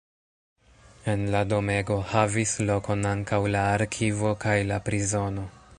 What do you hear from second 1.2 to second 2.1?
la domego